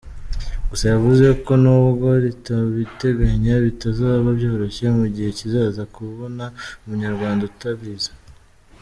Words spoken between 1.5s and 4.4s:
n’ubwo ritabiteganya bitazaba